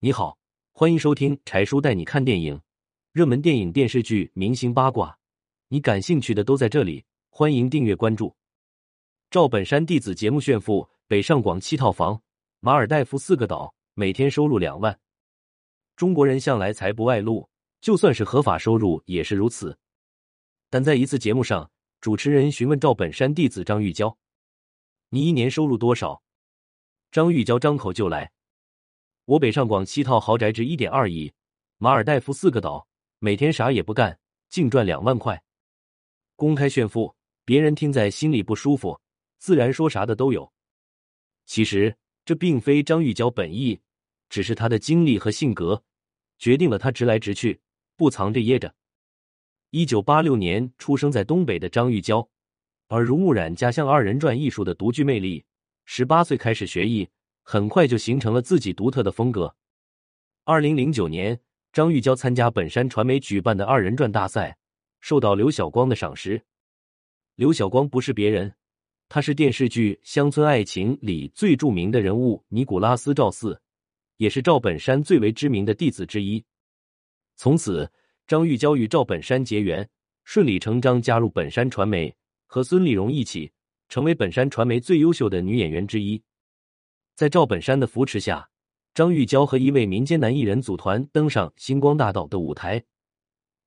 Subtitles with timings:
[0.00, 0.38] 你好，
[0.70, 2.60] 欢迎收听柴叔带你看电影，
[3.10, 5.18] 热门电影、电视剧、明星八卦，
[5.66, 7.04] 你感兴趣的都在这里。
[7.30, 8.36] 欢迎订阅关注。
[9.28, 12.22] 赵本山弟子节目炫富，北上广七套房，
[12.60, 14.96] 马尔代夫四个岛，每天收入两万。
[15.96, 19.76] 中国人向来财不外露，就算是合法收入也是如此。
[20.70, 21.68] 但在一次节目上，
[22.00, 24.16] 主持人询问赵本山弟子张玉娇
[25.10, 26.22] ：“你一年收入多少？”
[27.10, 28.30] 张玉娇张口就来
[29.28, 31.30] ：“我北上广七套豪宅值一点二亿，
[31.76, 34.18] 马尔代夫四个岛，每天啥也不干，
[34.48, 35.42] 净赚两万块。”
[36.34, 37.14] 公开炫富，
[37.44, 38.98] 别人听在心里不舒服，
[39.36, 40.50] 自然说啥的都有。
[41.44, 43.78] 其实这并非张玉娇本意，
[44.30, 45.84] 只是她的经历和性格
[46.38, 47.60] 决定了她直来直去，
[47.96, 48.74] 不藏着掖着。
[49.68, 52.26] 一九八六年出生在东北的张玉娇，
[52.88, 55.44] 耳濡目染家乡二人转艺术的独具魅力。
[55.84, 57.10] 十八岁开始学艺，
[57.50, 59.56] 很快就形成了自己独特的风格。
[60.44, 61.40] 二零零九年，
[61.72, 64.54] 张玉娇参加本山传媒举办的二人转大赛，
[65.00, 66.42] 受到刘晓光的赏识。
[67.36, 68.52] 刘晓光不是别人，
[69.08, 73.58] 他是电视剧《乡村爱情》里最著名的人物尼古拉斯赵四，
[74.18, 76.44] 也是赵本山最为知名的弟子之一。
[77.36, 77.90] 从此，
[78.26, 79.88] 张玉娇与赵本山结缘，
[80.24, 82.14] 顺理成章加入本山传媒，
[82.46, 83.50] 和孙丽蓉一起。
[83.88, 86.22] 成为本山传媒最优秀的女演员之一，
[87.18, 88.48] 在赵本山的扶持下，
[88.94, 92.84] 张玉娇和一位民间男艺人组团登上星光大道的舞台，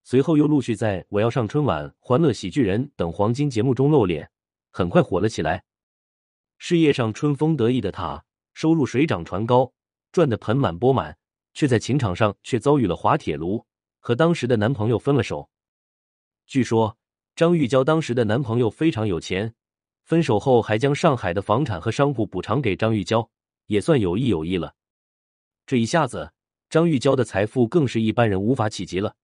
[0.05, 4.31] 随后又陆续在《我要上春晚》《欢乐喜剧人》等黄金节目中露脸，
[4.71, 5.65] 很快火了起来。
[6.59, 9.73] 事业上春风得意的她，收入水涨船高，
[10.13, 11.17] 赚得盆满钵满，
[11.53, 13.65] 却在情场上却遭遇了滑铁卢，
[13.99, 15.49] 和当时的男朋友分了手。
[16.47, 16.97] 据说
[17.35, 19.53] 张玉娇当时的男朋友非常有钱。
[20.03, 23.29] 分手后还将上海的房产和商铺补偿给张玉娇，
[23.71, 24.75] 也算有意有意了。
[25.65, 26.33] 这一下子，
[26.69, 29.15] 张玉娇的财富更是一般人无法企及了。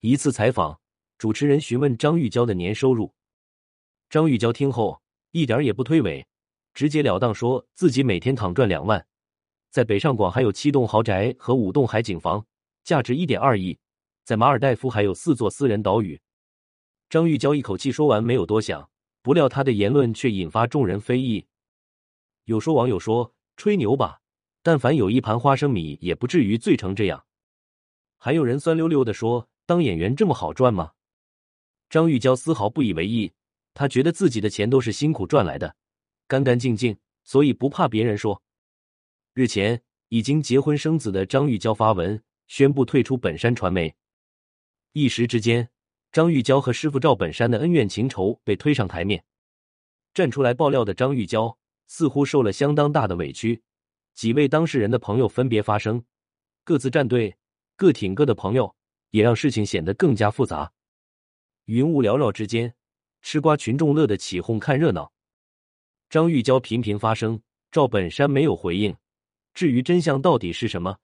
[0.00, 0.78] 一次采访，
[1.16, 3.14] 主持人询问张玉娇的年收入，
[4.10, 6.22] 张玉娇听后一点也不推诿，
[6.74, 9.06] 直截了当说自己每天躺赚两万，
[9.70, 12.44] 在北上广还有七栋豪宅和五栋海景房，
[12.82, 13.78] 价值一点二亿，
[14.24, 16.20] 在马尔代夫还有四座私人岛屿。
[17.08, 18.90] 张玉娇一口气说完，没有多想。
[19.22, 21.46] 不料她的言论却引发众人非议。
[22.44, 24.20] 有说网友说吹牛吧，
[24.62, 27.24] 但凡有一盘花生米，也不至于醉成这样。
[28.18, 30.92] 还有人酸溜溜的说，当演员这么好赚吗？
[31.90, 33.32] 张玉娇丝毫不以为意，
[33.74, 35.76] 她觉得自己的钱都是辛苦赚来的，
[36.26, 38.42] 干干净净，所以不怕别人说。
[39.34, 43.94] 日前，已经结婚生子的张玉娇发文宣布退出本山传媒，
[44.92, 45.70] 一时之间。
[46.12, 49.24] 张玉娇和师傅赵本山的恩怨情仇被推上台面，
[50.14, 53.62] 站出来爆料的张玉娇似乎受了相当大的委屈。
[54.14, 56.04] 几位当事人的朋友分别发声，
[56.62, 57.36] 各自站队，
[57.76, 58.74] 各挺各的朋友，
[59.10, 60.72] 也让事情显得更加复杂。
[61.64, 62.74] 云雾缭绕之间，
[63.22, 65.12] 吃瓜群众乐得起哄看热闹。
[66.08, 68.94] 张玉娇频频发声，赵本山没有回应。
[69.52, 70.98] 至于真相到底是什么，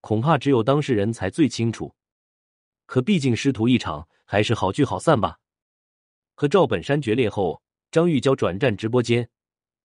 [0.00, 1.94] 恐怕只有当事人才最清楚。
[2.86, 5.38] 可毕竟师徒一场，还是好聚好散吧。
[6.34, 9.28] 和赵本山决裂后，张玉娇转战直播间，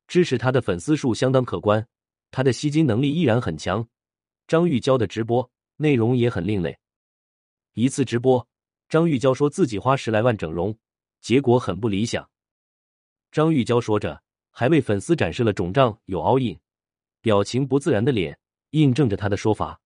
[0.07, 1.85] 支持他的粉丝数相当可观，
[2.31, 3.87] 他的吸金能力依然很强。
[4.47, 6.77] 张玉娇的直播内容也很另类。
[7.73, 8.47] 一次直播，
[8.87, 10.75] 张玉娇说自己花十来万整容，
[11.21, 12.27] 结果很不理想。
[13.31, 16.57] 张玉娇说着，还为粉丝展示了肿胀、有凹印、
[17.21, 18.39] 表情不自然的脸，
[18.71, 19.79] 印证着他的说法。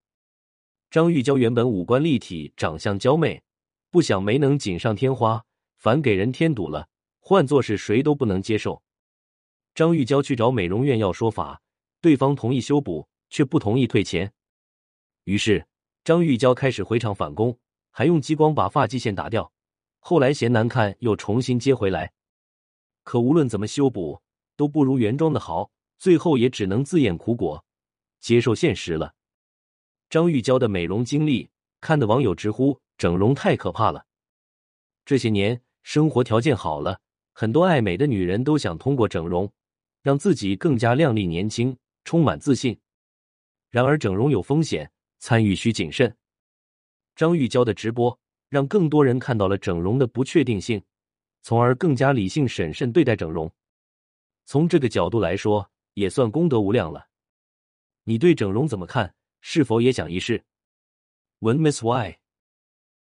[0.92, 3.42] 张玉娇原本五官立体，长相娇媚，
[3.90, 5.44] 不想没能锦上添花，
[5.78, 6.88] 反给人添堵了。
[7.20, 8.81] 换做是谁都不能接受。
[9.74, 11.62] 张玉娇去找美容院要说法，
[12.02, 14.34] 对方同意修补，却不同意退钱。
[15.24, 15.66] 于是
[16.04, 17.58] 张玉娇开始回场反攻，
[17.92, 19.52] 还用激光把发际线打掉。
[20.00, 22.12] 后来嫌难看，又重新接回来。
[23.04, 24.22] 可无论怎么修补，
[24.56, 25.72] 都不如原装的好。
[25.98, 27.64] 最后也只能自咽苦果，
[28.20, 29.14] 接受现实了。
[30.10, 34.07] 张玉娇的美容经历，看得网友直呼整容太可怕了。
[35.06, 37.00] 这些年生活条件好了，
[37.34, 39.54] 很多爱美的女人都想通过整容，
[40.01, 42.80] 让自己更加靓丽年轻，充满自信。
[43.69, 46.15] 然而整容有风险，参与需谨慎。
[47.15, 48.19] 张玉娇的直播
[48.50, 50.83] 让更多人看到了整容的不确定性，
[51.42, 53.51] 从而更加理性审慎对待整容。
[54.45, 57.07] 从这个角度来说，也算功德无量了。
[58.04, 59.13] 你对整容怎么看？
[59.42, 60.44] 是否也想一试？
[61.39, 62.20] 文 Miss Y。